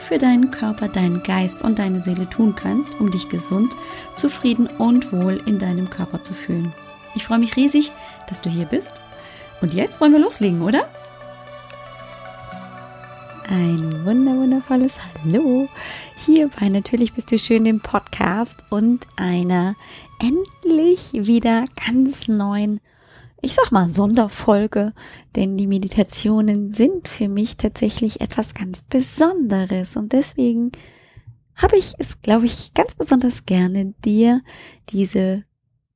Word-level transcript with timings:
für 0.00 0.18
deinen 0.18 0.50
Körper, 0.50 0.88
deinen 0.88 1.22
Geist 1.22 1.62
und 1.62 1.78
deine 1.78 2.00
Seele 2.00 2.28
tun 2.28 2.54
kannst, 2.54 2.98
um 3.00 3.10
dich 3.10 3.28
gesund, 3.28 3.72
zufrieden 4.16 4.66
und 4.66 5.12
wohl 5.12 5.42
in 5.46 5.58
deinem 5.58 5.90
Körper 5.90 6.22
zu 6.22 6.34
fühlen. 6.34 6.72
Ich 7.14 7.24
freue 7.24 7.38
mich 7.38 7.56
riesig, 7.56 7.92
dass 8.28 8.40
du 8.40 8.50
hier 8.50 8.66
bist. 8.66 9.02
Und 9.60 9.74
jetzt 9.74 10.00
wollen 10.00 10.12
wir 10.12 10.20
loslegen, 10.20 10.62
oder? 10.62 10.88
Ein 13.48 14.04
wunder 14.04 14.36
wundervolles 14.36 14.94
Hallo 15.24 15.68
hier 16.16 16.48
bei 16.48 16.68
Natürlich 16.68 17.14
bist 17.14 17.32
du 17.32 17.38
schön 17.38 17.64
dem 17.64 17.80
Podcast 17.80 18.64
und 18.68 19.06
einer 19.16 19.74
endlich 20.20 21.12
wieder 21.12 21.64
ganz 21.86 22.28
neuen 22.28 22.80
ich 23.42 23.54
sag 23.54 23.72
mal, 23.72 23.90
Sonderfolge, 23.90 24.92
denn 25.36 25.56
die 25.56 25.66
Meditationen 25.66 26.72
sind 26.72 27.08
für 27.08 27.28
mich 27.28 27.56
tatsächlich 27.56 28.20
etwas 28.20 28.54
ganz 28.54 28.82
Besonderes 28.82 29.96
und 29.96 30.12
deswegen 30.12 30.72
habe 31.56 31.76
ich 31.76 31.94
es, 31.98 32.20
glaube 32.22 32.46
ich, 32.46 32.72
ganz 32.74 32.94
besonders 32.94 33.44
gerne, 33.44 33.92
dir 34.04 34.40
diese 34.90 35.44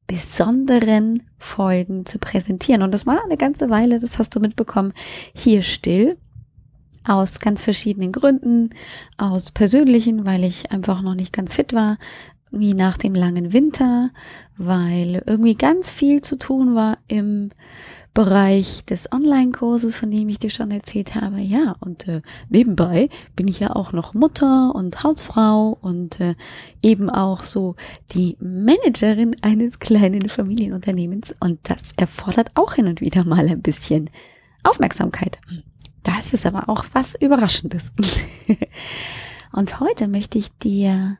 besonderen 0.06 1.22
Folgen 1.38 2.04
zu 2.04 2.18
präsentieren. 2.18 2.82
Und 2.82 2.92
das 2.92 3.06
war 3.06 3.24
eine 3.24 3.38
ganze 3.38 3.70
Weile, 3.70 3.98
das 3.98 4.18
hast 4.18 4.34
du 4.36 4.40
mitbekommen, 4.40 4.92
hier 5.34 5.62
still. 5.62 6.18
Aus 7.06 7.40
ganz 7.40 7.60
verschiedenen 7.60 8.12
Gründen, 8.12 8.70
aus 9.18 9.50
persönlichen, 9.50 10.24
weil 10.24 10.44
ich 10.44 10.70
einfach 10.70 11.02
noch 11.02 11.14
nicht 11.14 11.34
ganz 11.34 11.54
fit 11.54 11.74
war, 11.74 11.98
wie 12.50 12.72
nach 12.72 12.96
dem 12.96 13.14
langen 13.14 13.52
Winter, 13.52 14.10
weil 14.56 15.22
irgendwie 15.26 15.54
ganz 15.54 15.90
viel 15.90 16.20
zu 16.20 16.36
tun 16.36 16.74
war 16.74 16.98
im 17.08 17.50
Bereich 18.14 18.84
des 18.84 19.10
Online-Kurses, 19.10 19.96
von 19.96 20.12
dem 20.12 20.28
ich 20.28 20.38
dir 20.38 20.50
schon 20.50 20.70
erzählt 20.70 21.16
habe. 21.16 21.40
Ja, 21.40 21.74
und 21.80 22.06
äh, 22.06 22.22
nebenbei 22.48 23.08
bin 23.34 23.48
ich 23.48 23.58
ja 23.58 23.74
auch 23.74 23.92
noch 23.92 24.14
Mutter 24.14 24.72
und 24.72 25.02
Hausfrau 25.02 25.76
und 25.80 26.20
äh, 26.20 26.36
eben 26.80 27.10
auch 27.10 27.42
so 27.42 27.74
die 28.12 28.36
Managerin 28.38 29.34
eines 29.42 29.80
kleinen 29.80 30.28
Familienunternehmens. 30.28 31.34
Und 31.40 31.58
das 31.64 31.92
erfordert 31.96 32.52
auch 32.54 32.74
hin 32.74 32.86
und 32.86 33.00
wieder 33.00 33.24
mal 33.24 33.48
ein 33.48 33.62
bisschen 33.62 34.08
Aufmerksamkeit. 34.62 35.40
Das 36.04 36.32
ist 36.32 36.46
aber 36.46 36.68
auch 36.68 36.84
was 36.92 37.16
Überraschendes. 37.16 37.90
und 39.52 39.80
heute 39.80 40.06
möchte 40.06 40.38
ich 40.38 40.56
dir 40.58 41.18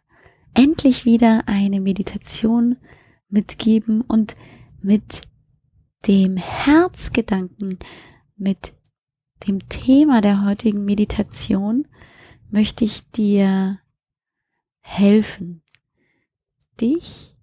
endlich 0.55 1.05
wieder 1.05 1.43
eine 1.47 1.81
Meditation 1.81 2.77
mitgeben 3.29 4.01
und 4.03 4.37
mit 4.83 5.23
dem 6.07 6.37
Herzgedanken, 6.37 7.79
mit 8.37 8.73
dem 9.47 9.69
Thema 9.69 10.21
der 10.21 10.45
heutigen 10.45 10.85
Meditation 10.85 11.87
möchte 12.51 12.85
ich 12.85 13.09
dir 13.11 13.79
helfen, 14.81 15.63
dich 16.81 17.35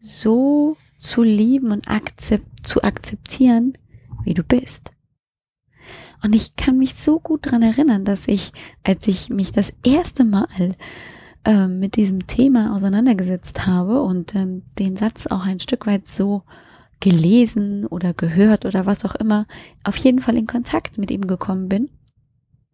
so 0.00 0.76
zu 0.98 1.22
lieben 1.22 1.72
und 1.72 1.88
akzept, 1.88 2.66
zu 2.66 2.82
akzeptieren, 2.82 3.76
wie 4.24 4.34
du 4.34 4.42
bist. 4.42 4.92
Und 6.22 6.34
ich 6.34 6.56
kann 6.56 6.78
mich 6.78 6.94
so 6.94 7.18
gut 7.18 7.50
dran 7.50 7.62
erinnern, 7.62 8.04
dass 8.04 8.28
ich, 8.28 8.52
als 8.82 9.06
ich 9.08 9.30
mich 9.30 9.52
das 9.52 9.72
erste 9.82 10.24
Mal 10.24 10.76
ähm, 11.44 11.78
mit 11.78 11.96
diesem 11.96 12.26
Thema 12.26 12.74
auseinandergesetzt 12.74 13.66
habe 13.66 14.02
und 14.02 14.34
ähm, 14.34 14.62
den 14.78 14.96
Satz 14.96 15.26
auch 15.26 15.44
ein 15.46 15.60
Stück 15.60 15.86
weit 15.86 16.06
so 16.06 16.42
gelesen 17.00 17.86
oder 17.86 18.12
gehört 18.12 18.66
oder 18.66 18.84
was 18.86 19.04
auch 19.04 19.14
immer, 19.14 19.46
auf 19.84 19.96
jeden 19.96 20.20
Fall 20.20 20.36
in 20.36 20.46
Kontakt 20.46 20.98
mit 20.98 21.10
ihm 21.10 21.26
gekommen 21.26 21.68
bin, 21.68 21.90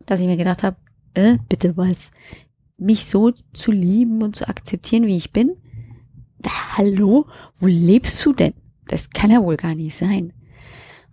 dass 0.04 0.20
ich 0.20 0.26
mir 0.26 0.36
gedacht 0.36 0.62
habe, 0.62 0.76
äh, 1.14 1.38
bitte 1.48 1.76
was, 1.76 2.10
mich 2.76 3.06
so 3.06 3.30
zu 3.52 3.70
lieben 3.72 4.22
und 4.22 4.36
zu 4.36 4.48
akzeptieren, 4.48 5.06
wie 5.06 5.16
ich 5.16 5.32
bin? 5.32 5.56
Da, 6.38 6.50
hallo, 6.76 7.26
wo 7.58 7.66
lebst 7.66 8.24
du 8.24 8.32
denn? 8.32 8.54
Das 8.88 9.10
kann 9.10 9.30
ja 9.30 9.42
wohl 9.42 9.56
gar 9.56 9.74
nicht 9.74 9.96
sein. 9.96 10.32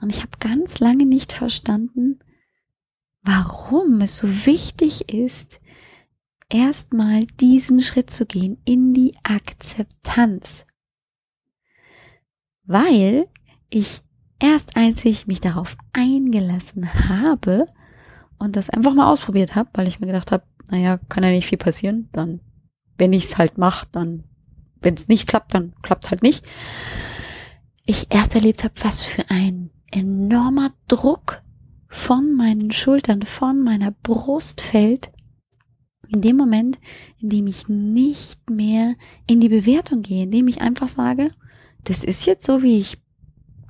Und 0.01 0.09
ich 0.09 0.21
habe 0.21 0.31
ganz 0.39 0.79
lange 0.79 1.05
nicht 1.05 1.31
verstanden, 1.31 2.19
warum 3.21 4.01
es 4.01 4.17
so 4.17 4.27
wichtig 4.45 5.13
ist, 5.13 5.61
erstmal 6.53 7.25
diesen 7.39 7.81
Schritt 7.81 8.09
zu 8.09 8.25
gehen 8.25 8.57
in 8.63 8.93
die 8.93 9.15
Akzeptanz. 9.23 10.65
Weil 12.65 13.27
ich 13.69 14.01
erst 14.39 14.77
als 14.77 15.03
ich 15.03 15.25
mich 15.25 15.41
darauf 15.41 15.75
eingelassen 15.93 17.09
habe 17.09 17.65
und 18.37 18.55
das 18.55 18.69
einfach 18.69 18.93
mal 18.93 19.11
ausprobiert 19.11 19.55
habe, 19.55 19.69
weil 19.73 19.87
ich 19.87 19.99
mir 19.99 20.07
gedacht 20.07 20.31
habe, 20.31 20.43
naja, 20.69 20.99
kann 21.09 21.23
ja 21.23 21.29
nicht 21.29 21.47
viel 21.47 21.57
passieren, 21.57 22.09
dann, 22.11 22.39
wenn 22.97 23.13
ich 23.13 23.25
es 23.25 23.37
halt 23.37 23.57
mache, 23.57 23.87
dann, 23.91 24.23
wenn 24.81 24.93
es 24.93 25.07
nicht 25.07 25.27
klappt, 25.27 25.53
dann 25.53 25.73
klappt 25.81 26.05
es 26.05 26.11
halt 26.11 26.21
nicht. 26.21 26.45
Ich 27.85 28.13
erst 28.13 28.35
erlebt 28.35 28.63
habe, 28.63 28.73
was 28.81 29.05
für 29.05 29.29
ein 29.29 29.71
enormer 29.91 30.71
Druck 30.87 31.41
von 31.87 32.33
meinen 32.33 32.71
Schultern, 32.71 33.21
von 33.21 33.61
meiner 33.61 33.91
Brust 33.91 34.61
fällt, 34.61 35.12
in 36.09 36.21
dem 36.21 36.37
Moment, 36.37 36.79
in 37.19 37.29
dem 37.29 37.47
ich 37.47 37.67
nicht 37.67 38.49
mehr 38.49 38.95
in 39.27 39.39
die 39.39 39.49
Bewertung 39.49 40.01
gehe, 40.01 40.23
in 40.23 40.31
dem 40.31 40.47
ich 40.47 40.61
einfach 40.61 40.89
sage, 40.89 41.31
das 41.83 42.03
ist 42.03 42.25
jetzt 42.25 42.45
so, 42.45 42.63
wie 42.63 42.79
ich, 42.79 42.97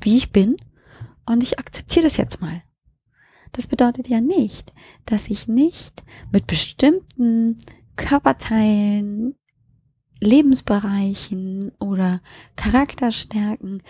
wie 0.02 0.18
ich 0.18 0.32
bin 0.32 0.58
und 1.26 1.44
ich 1.44 1.60
akzeptiere 1.60 2.06
das 2.06 2.18
jetzt 2.18 2.42
mal. 2.42 2.64
Das 3.52 3.68
bedeutet 3.68 4.08
ja 4.10 4.20
nicht, 4.20 4.74
dass 5.06 5.30
ich 5.30 5.48
nicht 5.48 6.04
mit 6.32 6.48
bestimmten 6.48 7.58
Körperteilen, 7.96 9.36
Lebensbereichen 10.20 11.72
oder 11.80 12.22
Charakterstärken 12.56 13.84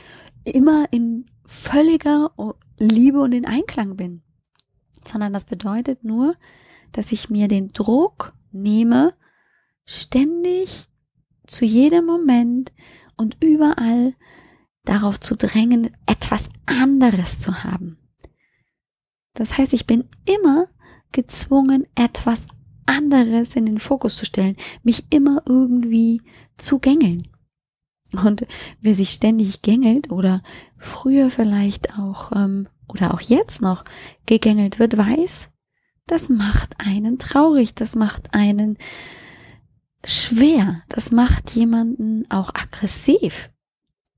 immer 0.43 0.87
in 0.91 1.27
völliger 1.45 2.31
Liebe 2.77 3.21
und 3.21 3.33
in 3.33 3.45
Einklang 3.45 3.95
bin, 3.95 4.23
sondern 5.05 5.31
das 5.31 5.45
bedeutet 5.45 6.03
nur, 6.03 6.35
dass 6.93 7.11
ich 7.11 7.29
mir 7.29 7.47
den 7.49 7.69
Druck 7.69 8.33
nehme, 8.51 9.13
ständig 9.85 10.87
zu 11.45 11.65
jedem 11.65 12.05
Moment 12.05 12.71
und 13.17 13.37
überall 13.43 14.15
darauf 14.85 15.19
zu 15.19 15.35
drängen, 15.35 15.91
etwas 16.05 16.49
anderes 16.65 17.39
zu 17.39 17.63
haben. 17.63 17.97
Das 19.33 19.57
heißt, 19.57 19.73
ich 19.73 19.87
bin 19.87 20.05
immer 20.25 20.67
gezwungen, 21.11 21.85
etwas 21.95 22.45
anderes 22.85 23.55
in 23.55 23.65
den 23.65 23.79
Fokus 23.79 24.17
zu 24.17 24.25
stellen, 24.25 24.57
mich 24.83 25.05
immer 25.09 25.41
irgendwie 25.47 26.21
zu 26.57 26.79
gängeln. 26.79 27.27
Und 28.11 28.45
wer 28.81 28.95
sich 28.95 29.09
ständig 29.09 29.61
gängelt 29.61 30.11
oder 30.11 30.43
früher 30.77 31.29
vielleicht 31.29 31.97
auch 31.97 32.31
ähm, 32.33 32.67
oder 32.87 33.13
auch 33.13 33.21
jetzt 33.21 33.61
noch 33.61 33.85
gegängelt 34.25 34.77
wird, 34.77 34.97
weiß, 34.97 35.49
das 36.07 36.29
macht 36.29 36.79
einen 36.79 37.17
traurig, 37.17 37.75
das 37.75 37.95
macht 37.95 38.33
einen 38.33 38.77
schwer, 40.05 40.83
das 40.89 41.11
macht 41.11 41.51
jemanden 41.51 42.29
auch 42.29 42.49
aggressiv. 42.53 43.49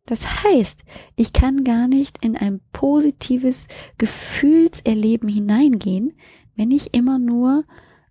Das 0.06 0.44
heißt, 0.44 0.84
ich 1.16 1.34
kann 1.34 1.64
gar 1.64 1.88
nicht 1.88 2.24
in 2.24 2.38
ein 2.38 2.62
positives 2.74 3.68
Gefühlserleben 3.98 5.28
hineingehen, 5.30 6.14
wenn 6.56 6.72
ich 6.72 6.94
immer 6.94 7.18
nur 7.18 7.64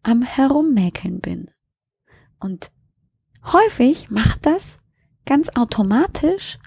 am 0.02 0.22
Herummäkeln 0.22 1.20
bin. 1.20 1.50
Und 2.40 2.70
häufig 3.44 4.10
macht 4.10 4.44
das 4.44 4.78
ganz 5.24 5.48
automatisch, 5.54 6.58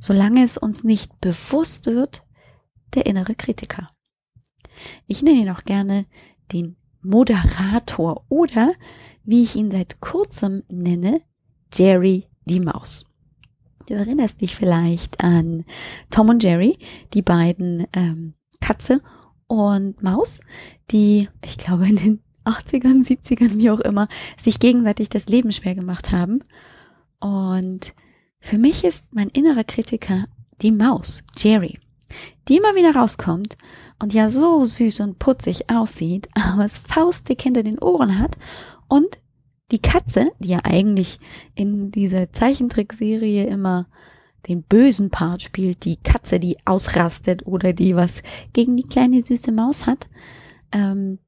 solange 0.00 0.44
es 0.44 0.58
uns 0.58 0.84
nicht 0.84 1.20
bewusst 1.20 1.86
wird, 1.86 2.24
der 2.94 3.06
innere 3.06 3.34
Kritiker. 3.34 3.95
Ich 5.06 5.22
nenne 5.22 5.40
ihn 5.40 5.50
auch 5.50 5.64
gerne 5.64 6.06
den 6.52 6.76
Moderator 7.02 8.24
oder, 8.28 8.74
wie 9.24 9.42
ich 9.42 9.56
ihn 9.56 9.70
seit 9.70 10.00
kurzem 10.00 10.62
nenne, 10.68 11.20
Jerry 11.72 12.26
die 12.44 12.60
Maus. 12.60 13.06
Du 13.88 13.94
erinnerst 13.94 14.40
dich 14.40 14.56
vielleicht 14.56 15.22
an 15.22 15.64
Tom 16.10 16.28
und 16.28 16.42
Jerry, 16.42 16.78
die 17.14 17.22
beiden 17.22 17.86
ähm, 17.92 18.34
Katze 18.60 19.00
und 19.46 20.02
Maus, 20.02 20.40
die, 20.90 21.28
ich 21.44 21.56
glaube, 21.56 21.88
in 21.88 21.96
den 21.96 22.20
80ern, 22.44 23.06
70ern, 23.06 23.58
wie 23.58 23.70
auch 23.70 23.80
immer, 23.80 24.08
sich 24.42 24.58
gegenseitig 24.58 25.08
das 25.08 25.26
Leben 25.26 25.52
schwer 25.52 25.74
gemacht 25.74 26.10
haben. 26.10 26.42
Und 27.20 27.94
für 28.40 28.58
mich 28.58 28.84
ist 28.84 29.04
mein 29.12 29.28
innerer 29.28 29.64
Kritiker 29.64 30.26
die 30.62 30.72
Maus, 30.72 31.22
Jerry, 31.36 31.78
die 32.48 32.56
immer 32.56 32.74
wieder 32.74 32.94
rauskommt 32.94 33.56
und 33.98 34.14
ja 34.14 34.28
so 34.28 34.64
süß 34.64 35.00
und 35.00 35.18
putzig 35.18 35.70
aussieht, 35.70 36.28
aber 36.34 36.64
es 36.64 36.78
faustdick 36.78 37.42
hinter 37.42 37.62
den 37.62 37.78
Ohren 37.78 38.18
hat 38.18 38.36
und 38.88 39.18
die 39.72 39.80
Katze, 39.80 40.30
die 40.38 40.48
ja 40.48 40.60
eigentlich 40.62 41.18
in 41.54 41.90
dieser 41.90 42.32
Zeichentrickserie 42.32 43.44
immer 43.46 43.88
den 44.46 44.62
bösen 44.62 45.10
Part 45.10 45.42
spielt, 45.42 45.84
die 45.84 45.96
Katze, 45.96 46.38
die 46.38 46.56
ausrastet 46.64 47.46
oder 47.46 47.72
die 47.72 47.96
was 47.96 48.22
gegen 48.52 48.76
die 48.76 48.86
kleine 48.86 49.22
süße 49.22 49.50
Maus 49.50 49.86
hat, 49.86 50.06
ähm, 50.70 51.18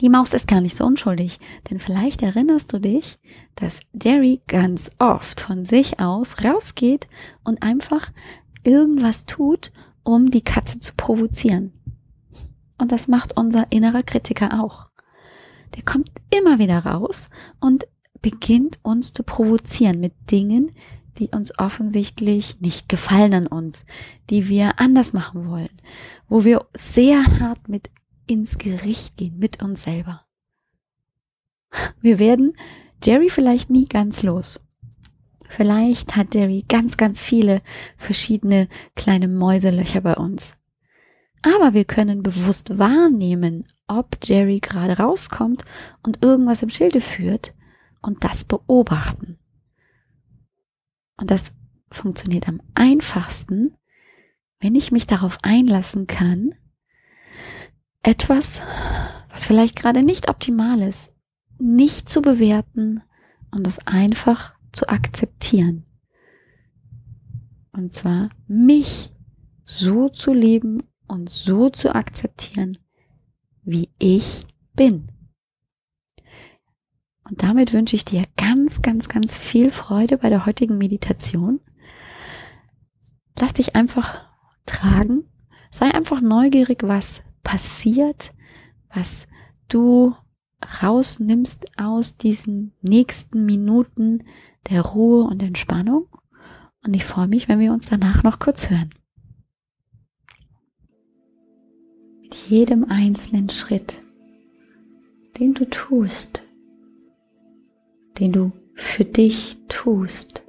die 0.00 0.08
Maus 0.08 0.34
ist 0.34 0.48
gar 0.48 0.60
nicht 0.60 0.76
so 0.76 0.84
unschuldig, 0.84 1.38
denn 1.70 1.78
vielleicht 1.78 2.20
erinnerst 2.20 2.72
du 2.72 2.80
dich, 2.80 3.18
dass 3.54 3.80
Jerry 4.00 4.40
ganz 4.48 4.90
oft 4.98 5.40
von 5.40 5.64
sich 5.64 6.00
aus 6.00 6.44
rausgeht 6.44 7.06
und 7.44 7.62
einfach 7.62 8.10
irgendwas 8.64 9.26
tut, 9.26 9.72
um 10.02 10.30
die 10.30 10.42
Katze 10.42 10.78
zu 10.78 10.92
provozieren. 10.96 11.72
Und 12.78 12.92
das 12.92 13.08
macht 13.08 13.36
unser 13.36 13.70
innerer 13.70 14.02
Kritiker 14.02 14.62
auch. 14.62 14.88
Der 15.76 15.82
kommt 15.82 16.10
immer 16.30 16.58
wieder 16.58 16.78
raus 16.84 17.28
und 17.60 17.86
beginnt 18.20 18.78
uns 18.82 19.12
zu 19.12 19.22
provozieren 19.22 20.00
mit 20.00 20.12
Dingen, 20.30 20.72
die 21.18 21.28
uns 21.28 21.58
offensichtlich 21.58 22.60
nicht 22.60 22.88
gefallen 22.88 23.34
an 23.34 23.46
uns, 23.46 23.84
die 24.30 24.48
wir 24.48 24.80
anders 24.80 25.12
machen 25.12 25.48
wollen, 25.48 25.80
wo 26.28 26.44
wir 26.44 26.66
sehr 26.76 27.24
hart 27.38 27.68
mit 27.68 27.90
ins 28.26 28.58
Gericht 28.58 29.16
gehen, 29.16 29.38
mit 29.38 29.62
uns 29.62 29.84
selber. 29.84 30.24
Wir 32.00 32.18
werden 32.18 32.56
Jerry 33.02 33.30
vielleicht 33.30 33.70
nie 33.70 33.86
ganz 33.86 34.22
los. 34.22 34.60
Vielleicht 35.56 36.16
hat 36.16 36.34
Jerry 36.34 36.64
ganz, 36.68 36.96
ganz 36.96 37.22
viele 37.22 37.62
verschiedene 37.96 38.68
kleine 38.96 39.28
Mäuselöcher 39.28 40.00
bei 40.00 40.14
uns. 40.14 40.56
Aber 41.42 41.74
wir 41.74 41.84
können 41.84 42.24
bewusst 42.24 42.76
wahrnehmen, 42.80 43.62
ob 43.86 44.18
Jerry 44.24 44.58
gerade 44.58 44.96
rauskommt 44.96 45.64
und 46.02 46.24
irgendwas 46.24 46.64
im 46.64 46.70
Schilde 46.70 47.00
führt 47.00 47.54
und 48.02 48.24
das 48.24 48.44
beobachten. 48.44 49.38
Und 51.18 51.30
das 51.30 51.52
funktioniert 51.88 52.48
am 52.48 52.60
einfachsten, 52.74 53.76
wenn 54.58 54.74
ich 54.74 54.90
mich 54.90 55.06
darauf 55.06 55.38
einlassen 55.42 56.08
kann, 56.08 56.56
etwas, 58.02 58.60
was 59.28 59.44
vielleicht 59.44 59.76
gerade 59.76 60.02
nicht 60.02 60.28
optimal 60.28 60.82
ist, 60.82 61.14
nicht 61.60 62.08
zu 62.08 62.22
bewerten 62.22 63.04
und 63.52 63.68
das 63.68 63.86
einfach 63.86 64.53
zu 64.74 64.88
akzeptieren. 64.88 65.84
Und 67.72 67.92
zwar 67.92 68.30
mich 68.46 69.12
so 69.64 70.08
zu 70.08 70.32
leben 70.32 70.82
und 71.08 71.30
so 71.30 71.70
zu 71.70 71.94
akzeptieren, 71.94 72.78
wie 73.62 73.90
ich 73.98 74.42
bin. 74.74 75.08
Und 77.24 77.42
damit 77.42 77.72
wünsche 77.72 77.96
ich 77.96 78.04
dir 78.04 78.24
ganz, 78.36 78.82
ganz, 78.82 79.08
ganz 79.08 79.36
viel 79.36 79.70
Freude 79.70 80.18
bei 80.18 80.28
der 80.28 80.44
heutigen 80.44 80.76
Meditation. 80.76 81.60
Lass 83.40 83.54
dich 83.54 83.74
einfach 83.74 84.28
tragen. 84.66 85.24
Sei 85.70 85.92
einfach 85.92 86.20
neugierig, 86.20 86.82
was 86.82 87.22
passiert, 87.42 88.32
was 88.92 89.26
du 89.68 90.14
rausnimmst 90.82 91.78
aus 91.78 92.16
diesen 92.16 92.72
nächsten 92.82 93.44
Minuten 93.44 94.24
der 94.70 94.82
Ruhe 94.82 95.24
und 95.24 95.42
Entspannung. 95.42 96.06
Und 96.84 96.94
ich 96.94 97.04
freue 97.04 97.28
mich, 97.28 97.48
wenn 97.48 97.60
wir 97.60 97.72
uns 97.72 97.88
danach 97.88 98.22
noch 98.22 98.38
kurz 98.38 98.70
hören. 98.70 98.90
Mit 102.22 102.34
jedem 102.34 102.84
einzelnen 102.84 103.50
Schritt, 103.50 104.02
den 105.38 105.54
du 105.54 105.64
tust, 105.66 106.42
den 108.18 108.32
du 108.32 108.52
für 108.74 109.04
dich 109.04 109.56
tust, 109.68 110.42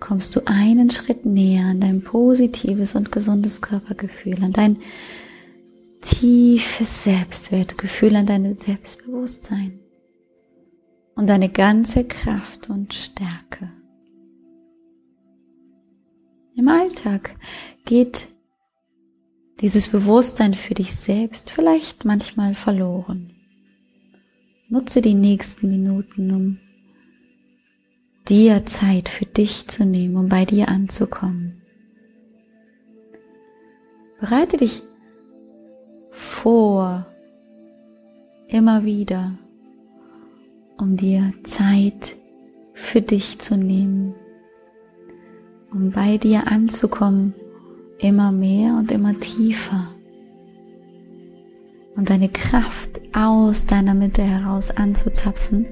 kommst 0.00 0.36
du 0.36 0.46
einen 0.46 0.90
Schritt 0.90 1.26
näher 1.26 1.66
an 1.66 1.80
dein 1.80 2.02
positives 2.02 2.94
und 2.94 3.10
gesundes 3.10 3.60
Körpergefühl, 3.60 4.42
an 4.42 4.52
dein 4.52 4.78
tiefes 6.00 7.02
Selbstwertgefühl, 7.02 8.14
an 8.16 8.26
dein 8.26 8.56
Selbstbewusstsein 8.56 9.80
und 11.18 11.26
deine 11.26 11.48
ganze 11.48 12.04
Kraft 12.04 12.70
und 12.70 12.94
Stärke. 12.94 13.72
Im 16.54 16.68
Alltag 16.68 17.34
geht 17.84 18.28
dieses 19.60 19.88
Bewusstsein 19.88 20.54
für 20.54 20.74
dich 20.74 20.94
selbst 20.94 21.50
vielleicht 21.50 22.04
manchmal 22.04 22.54
verloren. 22.54 23.34
Nutze 24.68 25.00
die 25.00 25.14
nächsten 25.14 25.68
Minuten, 25.68 26.30
um 26.30 26.58
dir 28.28 28.64
Zeit 28.66 29.08
für 29.08 29.26
dich 29.26 29.66
zu 29.66 29.84
nehmen, 29.84 30.16
um 30.16 30.28
bei 30.28 30.44
dir 30.44 30.68
anzukommen. 30.68 31.62
Bereite 34.20 34.56
dich 34.56 34.82
vor, 36.12 37.06
immer 38.46 38.84
wieder, 38.84 39.36
um 40.78 40.96
dir 40.96 41.32
Zeit 41.42 42.16
für 42.72 43.02
dich 43.02 43.38
zu 43.38 43.56
nehmen, 43.56 44.14
um 45.72 45.90
bei 45.90 46.16
dir 46.16 46.46
anzukommen, 46.46 47.34
immer 47.98 48.32
mehr 48.32 48.74
und 48.74 48.92
immer 48.92 49.18
tiefer 49.18 49.88
und 51.96 52.10
deine 52.10 52.28
Kraft 52.28 53.00
aus 53.12 53.66
deiner 53.66 53.94
Mitte 53.94 54.22
heraus 54.22 54.70
anzuzapfen 54.70 55.66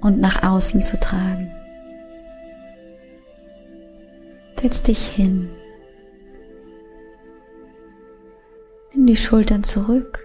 und 0.00 0.20
nach 0.20 0.42
außen 0.44 0.82
zu 0.82 0.98
tragen. 1.00 1.52
Setz 4.62 4.84
dich 4.84 5.08
hin. 5.08 5.50
Nimm 8.94 9.06
die 9.06 9.16
Schultern 9.16 9.64
zurück. 9.64 10.24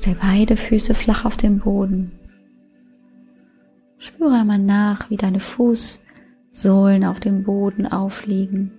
Stell 0.00 0.16
beide 0.18 0.56
Füße 0.56 0.94
flach 0.94 1.26
auf 1.26 1.36
den 1.36 1.58
Boden. 1.58 2.12
Spüre 3.98 4.32
einmal 4.32 4.58
nach, 4.58 5.10
wie 5.10 5.18
deine 5.18 5.40
Fußsohlen 5.40 7.04
auf 7.04 7.20
dem 7.20 7.42
Boden 7.44 7.86
aufliegen. 7.86 8.70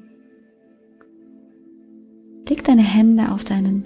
Leg 2.49 2.63
deine 2.63 2.81
Hände 2.81 3.31
auf 3.31 3.43
deinen 3.43 3.85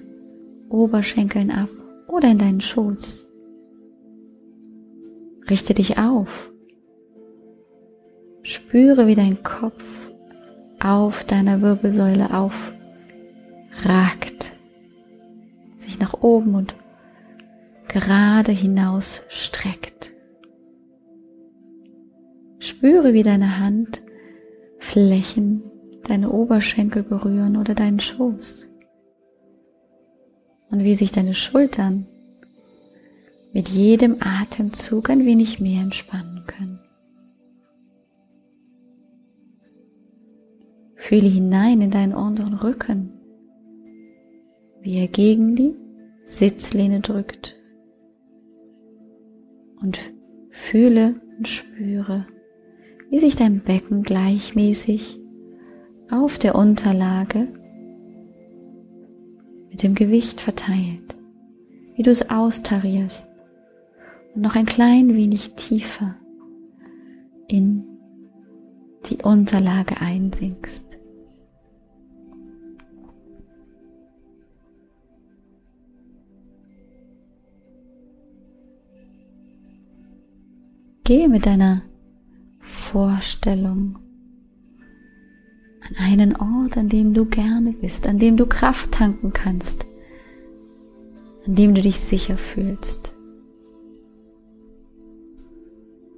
Oberschenkeln 0.70 1.50
ab 1.50 1.68
oder 2.08 2.30
in 2.30 2.38
deinen 2.38 2.62
Schoß. 2.62 3.28
Richte 5.50 5.74
dich 5.74 5.98
auf. 5.98 6.50
Spüre, 8.44 9.06
wie 9.08 9.14
dein 9.14 9.42
Kopf 9.42 9.84
auf 10.80 11.22
deiner 11.24 11.60
Wirbelsäule 11.60 12.32
aufragt, 12.32 12.72
sich 15.76 15.98
nach 15.98 16.14
oben 16.14 16.54
und 16.54 16.74
gerade 17.96 18.52
hinaus 18.52 19.22
streckt. 19.30 20.12
Spüre, 22.58 23.14
wie 23.14 23.22
deine 23.22 23.58
Handflächen 23.58 25.62
deine 26.06 26.30
Oberschenkel 26.30 27.02
berühren 27.02 27.56
oder 27.56 27.74
deinen 27.74 27.98
Schoß. 27.98 28.68
Und 30.70 30.84
wie 30.84 30.94
sich 30.94 31.10
deine 31.10 31.32
Schultern 31.32 32.06
mit 33.54 33.70
jedem 33.70 34.16
Atemzug 34.20 35.08
ein 35.08 35.24
wenig 35.24 35.58
mehr 35.58 35.80
entspannen 35.80 36.44
können. 36.46 36.80
Fühle 40.96 41.28
hinein 41.28 41.80
in 41.80 41.90
deinen 41.90 42.14
unteren 42.14 42.54
Rücken, 42.54 43.14
wie 44.82 44.98
er 44.98 45.08
gegen 45.08 45.56
die 45.56 45.74
Sitzlehne 46.26 47.00
drückt. 47.00 47.56
Und 49.80 49.98
fühle 50.50 51.20
und 51.36 51.48
spüre, 51.48 52.26
wie 53.10 53.18
sich 53.18 53.36
dein 53.36 53.60
Becken 53.60 54.02
gleichmäßig 54.02 55.18
auf 56.10 56.38
der 56.38 56.54
Unterlage 56.54 57.48
mit 59.70 59.82
dem 59.82 59.94
Gewicht 59.94 60.40
verteilt, 60.40 61.16
wie 61.94 62.02
du 62.02 62.10
es 62.10 62.30
austarierst 62.30 63.28
und 64.34 64.42
noch 64.42 64.56
ein 64.56 64.66
klein 64.66 65.14
wenig 65.14 65.52
tiefer 65.54 66.16
in 67.48 67.84
die 69.10 69.22
Unterlage 69.22 70.00
einsinkst. 70.00 70.85
Gehe 81.06 81.28
mit 81.28 81.46
deiner 81.46 81.82
Vorstellung 82.58 83.96
an 85.88 85.96
einen 86.04 86.34
Ort, 86.34 86.76
an 86.76 86.88
dem 86.88 87.14
du 87.14 87.26
gerne 87.26 87.74
bist, 87.74 88.08
an 88.08 88.18
dem 88.18 88.36
du 88.36 88.44
Kraft 88.44 88.90
tanken 88.90 89.32
kannst, 89.32 89.86
an 91.46 91.54
dem 91.54 91.76
du 91.76 91.80
dich 91.80 92.00
sicher 92.00 92.36
fühlst. 92.36 93.14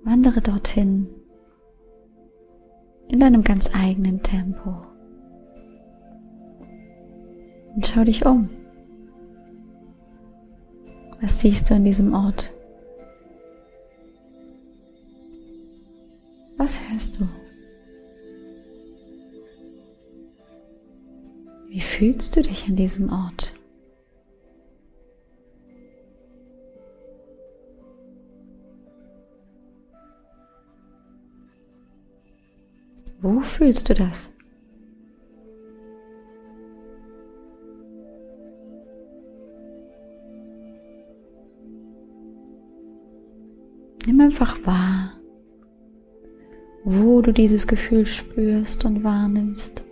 Wandere 0.04 0.40
dorthin 0.40 1.06
in 3.08 3.20
deinem 3.20 3.44
ganz 3.44 3.68
eigenen 3.74 4.22
Tempo. 4.22 4.74
Und 7.74 7.86
schau 7.86 8.04
dich 8.04 8.24
um. 8.24 8.48
Was 11.20 11.40
siehst 11.40 11.68
du 11.68 11.74
an 11.74 11.84
diesem 11.84 12.14
Ort? 12.14 12.54
Was 16.58 16.80
hörst 16.90 17.20
du? 17.20 17.28
Wie 21.68 21.80
fühlst 21.80 22.34
du 22.34 22.42
dich 22.42 22.66
an 22.68 22.74
diesem 22.74 23.12
Ort? 23.12 23.54
Wo 33.20 33.40
fühlst 33.40 33.88
du 33.88 33.94
das? 33.94 34.32
Nimm 44.06 44.20
einfach 44.20 44.56
wahr, 44.64 45.17
wo 46.90 47.20
du 47.20 47.32
dieses 47.32 47.66
Gefühl 47.66 48.06
spürst 48.06 48.86
und 48.86 49.04
wahrnimmst. 49.04 49.84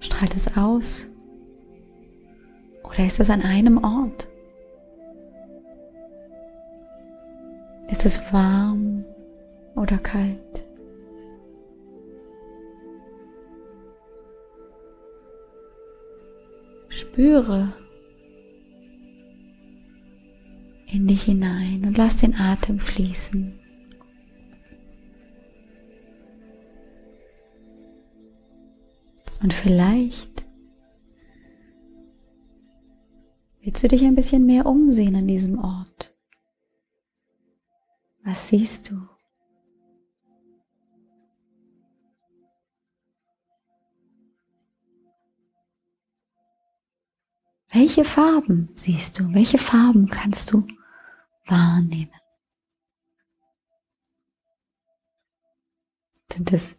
Strahlt 0.00 0.36
es 0.36 0.58
aus? 0.58 1.08
Oder 2.84 3.06
ist 3.06 3.18
es 3.18 3.30
an 3.30 3.40
einem 3.40 3.82
Ort? 3.82 4.28
Ist 7.88 8.04
es 8.04 8.20
warm 8.30 9.06
oder 9.74 9.96
kalt? 9.96 10.66
Spüre 16.90 17.72
in 20.92 21.06
dich 21.06 21.22
hinein 21.22 21.84
und 21.84 21.96
lass 21.96 22.16
den 22.16 22.34
Atem 22.34 22.80
fließen. 22.80 23.58
Und 29.42 29.54
vielleicht 29.54 30.44
willst 33.62 33.82
du 33.82 33.88
dich 33.88 34.04
ein 34.04 34.14
bisschen 34.14 34.44
mehr 34.44 34.66
umsehen 34.66 35.16
an 35.16 35.26
diesem 35.26 35.58
Ort. 35.58 36.14
Was 38.22 38.48
siehst 38.48 38.90
du? 38.90 39.08
Welche 47.72 48.04
Farben 48.04 48.68
siehst 48.74 49.18
du? 49.18 49.32
Welche 49.32 49.56
Farben 49.56 50.08
kannst 50.08 50.52
du 50.52 50.66
wahrnehmen? 51.50 52.20
Sind 56.32 56.52
es 56.52 56.78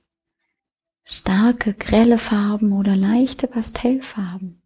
starke, 1.04 1.74
grelle 1.74 2.18
Farben 2.18 2.72
oder 2.72 2.96
leichte 2.96 3.48
Pastellfarben? 3.48 4.62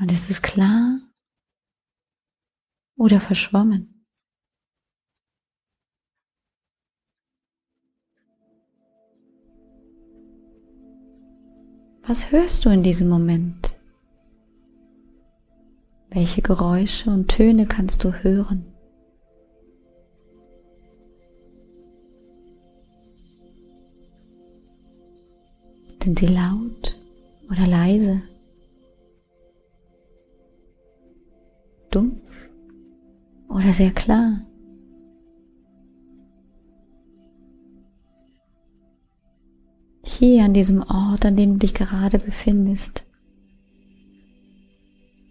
Und 0.00 0.12
ist 0.12 0.30
es 0.30 0.42
klar 0.42 1.00
oder 2.96 3.20
verschwommen? 3.20 3.97
Was 12.08 12.32
hörst 12.32 12.64
du 12.64 12.70
in 12.70 12.82
diesem 12.82 13.10
Moment? 13.10 13.76
Welche 16.08 16.40
Geräusche 16.40 17.10
und 17.10 17.28
Töne 17.28 17.66
kannst 17.66 18.02
du 18.02 18.14
hören? 18.14 18.64
Sind 26.02 26.18
sie 26.18 26.28
laut 26.28 26.98
oder 27.50 27.66
leise? 27.66 28.22
Dumpf 31.90 32.48
oder 33.50 33.74
sehr 33.74 33.90
klar? 33.90 34.46
Hier 40.18 40.44
an 40.44 40.52
diesem 40.52 40.82
Ort, 40.82 41.24
an 41.24 41.36
dem 41.36 41.54
du 41.54 41.58
dich 41.60 41.74
gerade 41.74 42.18
befindest, 42.18 43.04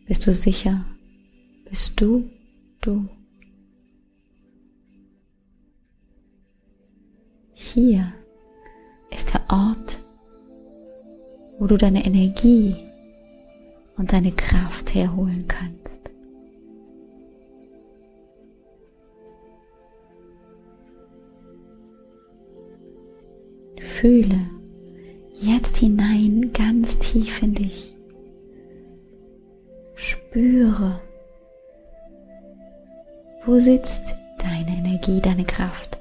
bist 0.06 0.26
du 0.26 0.34
sicher, 0.34 0.86
bist 1.70 2.00
du 2.00 2.30
du. 2.80 3.10
Hier 7.54 8.14
ist 9.12 9.34
der 9.34 9.42
Ort, 9.50 10.00
wo 11.60 11.68
du 11.68 11.76
deine 11.76 12.06
Energie 12.06 12.76
und 13.98 14.14
deine 14.14 14.32
Kraft 14.32 14.94
herholen 14.94 15.46
kannst. 15.50 16.02
Fühle, 23.82 24.57
jetzt 25.40 25.78
hinein 25.78 26.52
ganz 26.54 26.98
tief 27.00 27.42
in 27.42 27.54
dich. 27.54 27.96
Spüre, 29.96 31.02
wo 33.46 33.60
sitzt 33.60 34.16
deine 34.40 34.78
Energie, 34.78 35.22
deine 35.22 35.46
Kraft. 35.46 35.98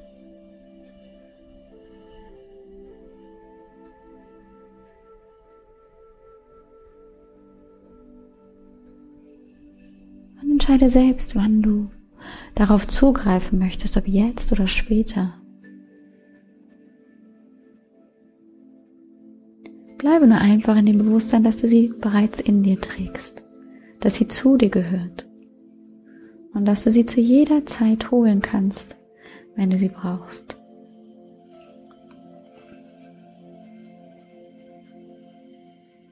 Und 10.43 10.53
entscheide 10.53 10.91
selbst, 10.91 11.35
wann 11.37 11.63
du 11.63 11.91
darauf 12.55 12.87
zugreifen 12.89 13.59
möchtest, 13.59 13.97
ob 13.97 14.07
jetzt 14.09 14.53
oder 14.53 14.67
später. 14.67 15.35
Bleibe 19.99 20.27
nur 20.27 20.39
einfach 20.39 20.77
in 20.77 20.87
dem 20.87 20.99
Bewusstsein, 20.99 21.43
dass 21.43 21.57
du 21.57 21.67
sie 21.67 21.93
bereits 22.01 22.41
in 22.41 22.63
dir 22.63 22.81
trägst, 22.81 23.43
dass 24.01 24.17
sie 24.17 24.29
zu 24.29 24.57
dir 24.57 24.69
gehört 24.69 25.27
und 26.53 26.67
dass 26.67 26.85
du 26.85 26.91
sie 26.91 27.05
zu 27.05 27.21
jeder 27.21 27.65
Zeit 27.67 28.11
holen 28.11 28.41
kannst, 28.41 28.97
wenn 29.55 29.71
du 29.71 29.79
sie 29.79 29.89
brauchst. 29.89 30.57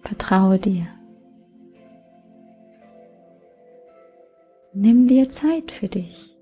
Vertraue 0.03 0.59
dir. 0.59 0.87
Nimm 4.75 5.07
dir 5.07 5.31
Zeit 5.31 5.71
für 5.71 5.89
dich. 5.89 6.37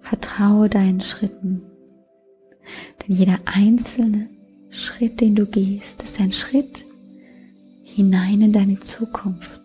Vertraue 0.00 0.68
deinen 0.68 1.00
Schritten. 1.00 1.67
Denn 3.00 3.16
jeder 3.16 3.38
einzelne 3.44 4.28
Schritt, 4.70 5.20
den 5.20 5.34
du 5.34 5.46
gehst, 5.46 6.02
ist 6.02 6.20
ein 6.20 6.32
Schritt 6.32 6.84
hinein 7.84 8.40
in 8.42 8.52
deine 8.52 8.78
Zukunft. 8.80 9.60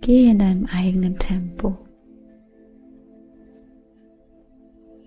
Geh 0.00 0.30
in 0.30 0.38
deinem 0.38 0.66
eigenen 0.66 1.18
Tempo. 1.18 1.76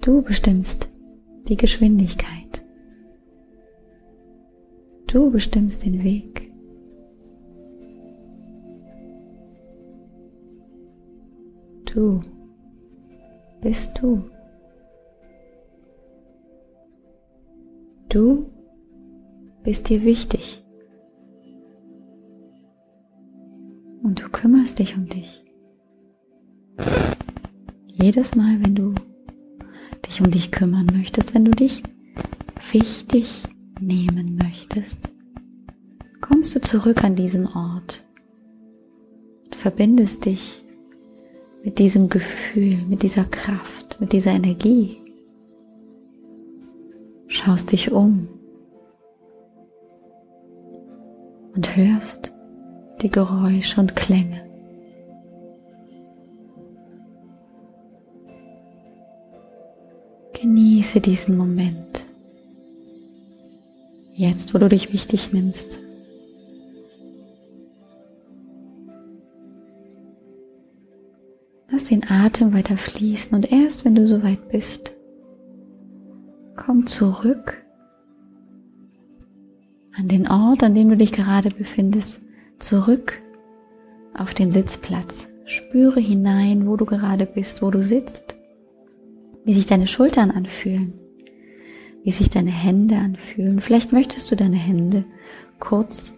Du 0.01 0.21
bestimmst 0.21 0.89
die 1.47 1.57
Geschwindigkeit. 1.57 2.63
Du 5.07 5.31
bestimmst 5.31 5.85
den 5.85 6.03
Weg. 6.03 6.30
Du 11.93 12.21
bist 13.61 14.01
du. 14.01 14.29
Du 18.07 18.49
bist 19.63 19.89
dir 19.89 20.01
wichtig. 20.03 20.63
Und 24.03 24.21
du 24.23 24.29
kümmerst 24.29 24.79
dich 24.79 24.95
um 24.95 25.07
dich. 25.07 25.43
Jedes 27.87 28.35
Mal, 28.35 28.63
wenn 28.63 28.75
du 28.75 28.95
dich 30.07 30.21
um 30.21 30.31
dich 30.31 30.49
kümmern 30.49 30.87
möchtest, 30.93 31.33
wenn 31.33 31.43
du 31.43 31.51
dich 31.51 31.83
wichtig 32.71 33.43
nehmen 33.81 34.37
möchtest, 34.37 34.97
kommst 36.21 36.55
du 36.55 36.61
zurück 36.61 37.03
an 37.03 37.17
diesen 37.17 37.47
Ort 37.47 38.05
und 39.43 39.55
verbindest 39.55 40.25
dich 40.25 40.60
mit 41.63 41.79
diesem 41.79 42.09
Gefühl, 42.09 42.77
mit 42.87 43.03
dieser 43.03 43.25
Kraft, 43.25 43.99
mit 43.99 44.13
dieser 44.13 44.31
Energie. 44.31 44.97
Schaust 47.27 47.71
dich 47.71 47.91
um 47.91 48.27
und 51.55 51.75
hörst 51.75 52.31
die 53.01 53.09
Geräusche 53.09 53.79
und 53.79 53.95
Klänge. 53.95 54.47
Genieße 60.33 60.99
diesen 60.99 61.37
Moment. 61.37 62.05
Jetzt, 64.13 64.53
wo 64.53 64.57
du 64.57 64.67
dich 64.67 64.91
wichtig 64.91 65.31
nimmst. 65.31 65.80
Lass 71.81 71.89
den 71.89 72.07
Atem 72.11 72.53
weiter 72.53 72.77
fließen 72.77 73.33
und 73.33 73.51
erst 73.51 73.85
wenn 73.85 73.95
du 73.95 74.07
soweit 74.07 74.49
bist, 74.49 74.93
komm 76.55 76.85
zurück 76.85 77.65
an 79.97 80.07
den 80.07 80.27
Ort, 80.27 80.61
an 80.61 80.75
dem 80.75 80.89
du 80.89 80.97
dich 80.97 81.11
gerade 81.11 81.49
befindest, 81.49 82.21
zurück 82.59 83.19
auf 84.13 84.35
den 84.35 84.51
Sitzplatz. 84.51 85.27
Spüre 85.45 85.99
hinein, 85.99 86.67
wo 86.67 86.77
du 86.77 86.85
gerade 86.85 87.25
bist, 87.25 87.63
wo 87.63 87.71
du 87.71 87.81
sitzt, 87.83 88.35
wie 89.43 89.53
sich 89.55 89.65
deine 89.65 89.87
Schultern 89.87 90.29
anfühlen, 90.29 90.93
wie 92.03 92.11
sich 92.11 92.29
deine 92.29 92.51
Hände 92.51 92.97
anfühlen. 92.97 93.59
Vielleicht 93.59 93.91
möchtest 93.91 94.29
du 94.29 94.35
deine 94.35 94.57
Hände 94.57 95.03
kurz 95.59 96.13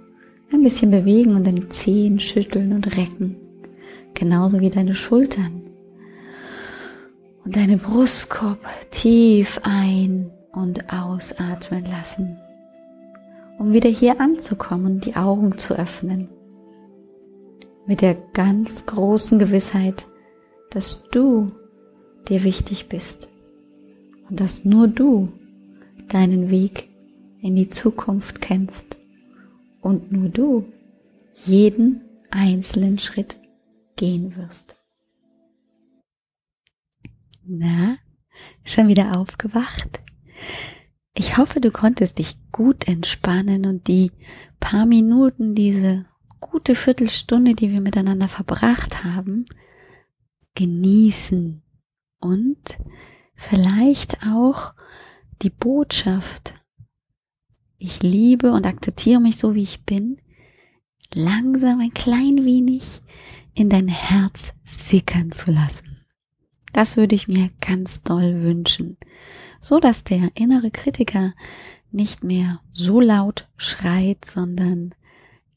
ein 0.51 0.61
bisschen 0.61 0.91
bewegen 0.91 1.37
und 1.37 1.47
deine 1.47 1.69
Zehen 1.69 2.19
schütteln 2.19 2.73
und 2.73 2.97
recken, 2.97 3.37
genauso 4.13 4.59
wie 4.59 4.69
deine 4.69 4.95
Schultern. 4.95 5.61
Und 7.43 7.55
deine 7.55 7.77
Brustkorb 7.77 8.59
tief 8.91 9.59
ein- 9.63 10.31
und 10.53 10.93
ausatmen 10.93 11.85
lassen 11.85 12.37
um 13.57 13.73
wieder 13.73 13.89
hier 13.89 14.19
anzukommen, 14.19 14.99
die 14.99 15.15
Augen 15.15 15.57
zu 15.57 15.73
öffnen. 15.73 16.29
Mit 17.85 18.01
der 18.01 18.15
ganz 18.33 18.85
großen 18.85 19.39
Gewissheit, 19.39 20.05
dass 20.71 21.09
du 21.09 21.51
dir 22.27 22.43
wichtig 22.43 22.87
bist 22.87 23.29
und 24.29 24.39
dass 24.39 24.65
nur 24.65 24.87
du 24.87 25.29
deinen 26.09 26.49
Weg 26.49 26.89
in 27.41 27.55
die 27.55 27.69
Zukunft 27.69 28.41
kennst 28.41 28.97
und 29.81 30.11
nur 30.11 30.29
du 30.29 30.65
jeden 31.45 32.01
einzelnen 32.31 32.99
Schritt 32.99 33.37
gehen 33.95 34.35
wirst. 34.35 34.75
Na, 37.45 37.97
schon 38.63 38.87
wieder 38.87 39.17
aufgewacht? 39.17 40.01
Ich 41.13 41.37
hoffe, 41.37 41.61
du 41.61 41.71
konntest 41.71 42.17
dich 42.17 42.37
gut 42.51 42.87
entspannen 42.87 43.65
und 43.65 43.87
die 43.87 44.11
paar 44.59 44.85
Minuten, 44.85 45.53
diese 45.53 46.05
gute 46.39 46.75
Viertelstunde, 46.75 47.53
die 47.53 47.71
wir 47.71 47.81
miteinander 47.81 48.27
verbracht 48.27 49.03
haben, 49.03 49.45
genießen 50.55 51.61
und 52.19 52.79
vielleicht 53.35 54.25
auch 54.25 54.73
die 55.41 55.49
Botschaft, 55.49 56.55
ich 57.77 58.01
liebe 58.01 58.51
und 58.51 58.65
akzeptiere 58.65 59.19
mich 59.19 59.37
so, 59.37 59.55
wie 59.55 59.63
ich 59.63 59.83
bin, 59.83 60.17
langsam 61.13 61.79
ein 61.79 61.93
klein 61.93 62.45
wenig 62.45 63.01
in 63.53 63.69
dein 63.69 63.87
Herz 63.87 64.53
sickern 64.65 65.31
zu 65.31 65.51
lassen. 65.51 65.97
Das 66.71 66.97
würde 66.97 67.15
ich 67.15 67.27
mir 67.27 67.49
ganz 67.61 68.01
doll 68.01 68.41
wünschen 68.41 68.97
so 69.63 69.79
dass 69.79 70.03
der 70.03 70.31
innere 70.35 70.69
Kritiker 70.69 71.33
nicht 71.91 72.23
mehr 72.23 72.59
so 72.73 72.99
laut 72.99 73.47
schreit, 73.55 74.25
sondern 74.25 74.93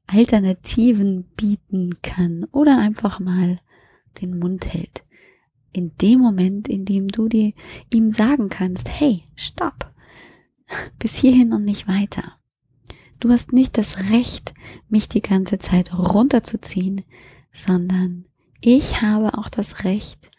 Alternativen 0.06 1.24
bieten 1.36 1.90
kann 2.02 2.44
oder 2.52 2.78
einfach 2.78 3.18
mal 3.18 3.58
den 4.22 4.38
Mund 4.38 4.72
hält. 4.72 5.04
In 5.72 5.92
dem 6.00 6.20
Moment, 6.20 6.68
in 6.68 6.84
dem 6.84 7.08
du 7.08 7.28
dir 7.28 7.52
ihm 7.92 8.12
sagen 8.12 8.48
kannst, 8.48 8.88
hey, 8.88 9.24
stopp, 9.34 9.92
bis 10.98 11.16
hierhin 11.16 11.52
und 11.52 11.64
nicht 11.64 11.88
weiter. 11.88 12.34
Du 13.18 13.30
hast 13.30 13.52
nicht 13.52 13.76
das 13.76 14.10
Recht, 14.10 14.54
mich 14.88 15.08
die 15.08 15.22
ganze 15.22 15.58
Zeit 15.58 15.92
runterzuziehen, 15.98 17.02
sondern 17.56 18.26
ich 18.60 19.02
habe 19.02 19.38
auch 19.38 19.48
das 19.48 19.84
Recht, 19.84 20.30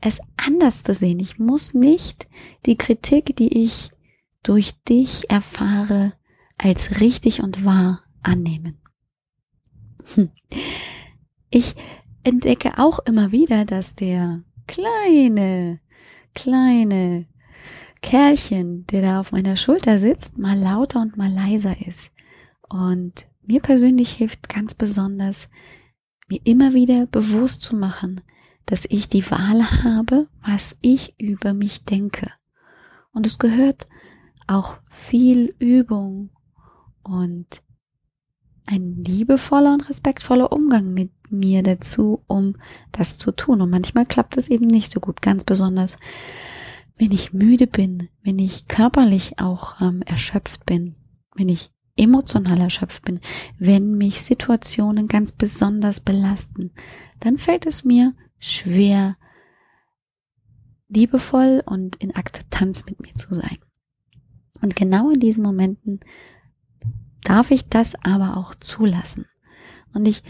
es 0.00 0.20
anders 0.36 0.82
zu 0.82 0.94
sehen. 0.94 1.20
Ich 1.20 1.38
muss 1.38 1.74
nicht 1.74 2.26
die 2.66 2.76
Kritik, 2.76 3.36
die 3.36 3.62
ich 3.62 3.90
durch 4.42 4.72
dich 4.88 5.30
erfahre, 5.30 6.14
als 6.58 7.00
richtig 7.00 7.42
und 7.42 7.64
wahr 7.64 8.02
annehmen. 8.22 8.78
Hm. 10.14 10.30
Ich 11.50 11.74
entdecke 12.24 12.78
auch 12.78 12.98
immer 13.00 13.32
wieder, 13.32 13.64
dass 13.64 13.94
der 13.94 14.42
kleine, 14.66 15.80
kleine 16.34 17.26
Kerlchen, 18.00 18.86
der 18.86 19.02
da 19.02 19.20
auf 19.20 19.32
meiner 19.32 19.56
Schulter 19.56 19.98
sitzt, 19.98 20.38
mal 20.38 20.58
lauter 20.58 21.00
und 21.00 21.16
mal 21.16 21.30
leiser 21.30 21.86
ist. 21.86 22.10
Und 22.68 23.28
mir 23.42 23.60
persönlich 23.60 24.12
hilft 24.12 24.48
ganz 24.48 24.74
besonders, 24.74 25.48
mir 26.32 26.40
immer 26.44 26.72
wieder 26.72 27.06
bewusst 27.06 27.60
zu 27.62 27.76
machen, 27.76 28.22
dass 28.64 28.86
ich 28.88 29.08
die 29.08 29.30
Wahl 29.30 29.82
habe, 29.82 30.28
was 30.42 30.76
ich 30.80 31.14
über 31.18 31.52
mich 31.52 31.84
denke. 31.84 32.30
Und 33.12 33.26
es 33.26 33.38
gehört 33.38 33.86
auch 34.46 34.78
viel 34.90 35.54
Übung 35.58 36.30
und 37.02 37.62
ein 38.64 39.04
liebevoller 39.04 39.74
und 39.74 39.88
respektvoller 39.88 40.52
Umgang 40.52 40.94
mit 40.94 41.10
mir 41.30 41.62
dazu, 41.62 42.22
um 42.26 42.56
das 42.92 43.18
zu 43.18 43.32
tun. 43.32 43.60
Und 43.60 43.70
manchmal 43.70 44.06
klappt 44.06 44.36
es 44.38 44.48
eben 44.48 44.66
nicht 44.66 44.92
so 44.92 45.00
gut, 45.00 45.20
ganz 45.20 45.44
besonders, 45.44 45.98
wenn 46.96 47.12
ich 47.12 47.34
müde 47.34 47.66
bin, 47.66 48.08
wenn 48.22 48.38
ich 48.38 48.68
körperlich 48.68 49.38
auch 49.38 49.80
ähm, 49.80 50.00
erschöpft 50.02 50.64
bin, 50.64 50.94
wenn 51.34 51.48
ich 51.48 51.71
emotional 51.96 52.60
erschöpft 52.60 53.04
bin, 53.04 53.20
wenn 53.58 53.96
mich 53.96 54.22
Situationen 54.22 55.08
ganz 55.08 55.32
besonders 55.32 56.00
belasten, 56.00 56.72
dann 57.20 57.38
fällt 57.38 57.66
es 57.66 57.84
mir 57.84 58.14
schwer, 58.38 59.16
liebevoll 60.88 61.62
und 61.64 61.96
in 61.96 62.14
Akzeptanz 62.14 62.86
mit 62.86 63.00
mir 63.00 63.14
zu 63.14 63.34
sein. 63.34 63.58
Und 64.60 64.76
genau 64.76 65.10
in 65.10 65.20
diesen 65.20 65.42
Momenten 65.42 66.00
darf 67.24 67.50
ich 67.50 67.68
das 67.68 67.94
aber 68.02 68.36
auch 68.36 68.54
zulassen. 68.54 69.26
Und 69.92 70.06
ich 70.06 70.22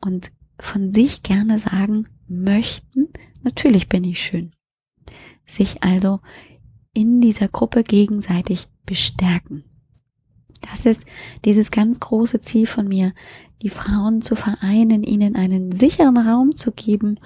und 0.00 0.30
von 0.58 0.92
sich 0.92 1.22
gerne 1.22 1.58
sagen 1.58 2.08
möchten, 2.26 3.08
natürlich 3.42 3.88
bin 3.88 4.04
ich 4.04 4.20
schön. 4.20 4.52
Sich 5.46 5.82
also 5.82 6.20
in 6.92 7.20
dieser 7.20 7.48
Gruppe 7.48 7.84
gegenseitig 7.84 8.68
bestärken. 8.84 9.64
Das 10.60 10.84
ist 10.84 11.04
dieses 11.44 11.70
ganz 11.70 12.00
große 12.00 12.40
Ziel 12.40 12.66
von 12.66 12.88
mir, 12.88 13.14
die 13.62 13.70
Frauen 13.70 14.22
zu 14.22 14.36
vereinen, 14.36 15.02
ihnen 15.02 15.36
einen 15.36 15.72
sicheren 15.72 16.16
Raum 16.16 16.54
zu 16.54 16.72
geben, 16.72 17.18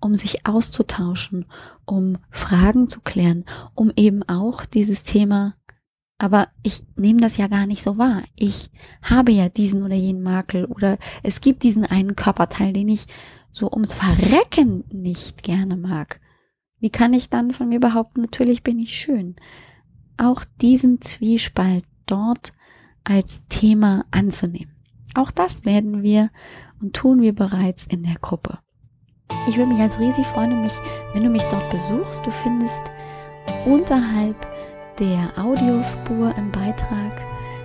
um 0.00 0.14
sich 0.14 0.46
auszutauschen, 0.46 1.46
um 1.84 2.18
Fragen 2.30 2.88
zu 2.88 3.00
klären, 3.00 3.44
um 3.74 3.92
eben 3.96 4.22
auch 4.22 4.64
dieses 4.64 5.02
Thema, 5.02 5.54
aber 6.20 6.48
ich 6.62 6.82
nehme 6.96 7.20
das 7.20 7.38
ja 7.38 7.46
gar 7.46 7.66
nicht 7.66 7.82
so 7.82 7.96
wahr. 7.96 8.22
Ich 8.36 8.70
habe 9.00 9.32
ja 9.32 9.48
diesen 9.48 9.82
oder 9.82 9.94
jenen 9.94 10.22
Makel 10.22 10.66
oder 10.66 10.98
es 11.22 11.40
gibt 11.40 11.62
diesen 11.62 11.86
einen 11.86 12.14
Körperteil, 12.14 12.74
den 12.74 12.88
ich 12.88 13.06
so 13.52 13.70
ums 13.72 13.94
Verrecken 13.94 14.84
nicht 14.92 15.42
gerne 15.42 15.76
mag. 15.76 16.20
Wie 16.78 16.90
kann 16.90 17.14
ich 17.14 17.30
dann 17.30 17.52
von 17.52 17.70
mir 17.70 17.80
behaupten, 17.80 18.20
natürlich 18.20 18.62
bin 18.62 18.78
ich 18.78 18.94
schön? 18.94 19.36
Auch 20.18 20.44
diesen 20.60 21.00
Zwiespalt 21.00 21.84
dort 22.04 22.52
als 23.02 23.40
Thema 23.48 24.04
anzunehmen. 24.10 24.69
Auch 25.14 25.30
das 25.30 25.64
werden 25.64 26.02
wir 26.02 26.30
und 26.80 26.94
tun 26.94 27.20
wir 27.20 27.34
bereits 27.34 27.86
in 27.86 28.02
der 28.02 28.16
Gruppe. 28.20 28.58
Ich 29.48 29.56
würde 29.56 29.72
mich 29.72 29.80
also 29.80 29.98
riesig 29.98 30.26
freuen, 30.26 30.60
mich, 30.62 30.74
wenn 31.12 31.24
du 31.24 31.30
mich 31.30 31.44
dort 31.44 31.70
besuchst. 31.70 32.26
Du 32.26 32.30
findest 32.30 32.82
unterhalb 33.64 34.36
der 34.98 35.30
Audiospur 35.36 36.34
im 36.36 36.50
Beitrag 36.52 37.24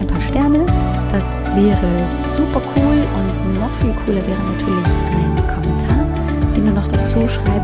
Ein 0.00 0.06
paar 0.06 0.20
Sterne, 0.20 0.64
das 1.10 1.24
wäre 1.56 2.08
super 2.08 2.62
cool 2.76 2.98
und 3.16 3.41
cooler 4.04 4.26
wäre 4.26 4.38
natürlich 4.38 4.86
ein 5.12 5.36
Kommentar, 5.46 6.52
den 6.54 6.66
du 6.66 6.72
noch 6.72 6.88
dazu 6.88 7.28
schreiben 7.28 7.61